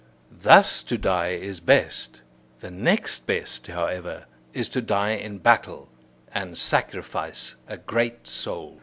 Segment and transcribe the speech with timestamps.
[0.39, 2.23] Thus to die is best;
[2.59, 5.89] the next best, however, is to die in battle,
[6.33, 8.79] and sacrifice a great soul.